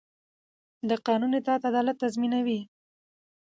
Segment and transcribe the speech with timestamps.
[0.89, 2.59] د قانون اطاعت عدالت تضمینوي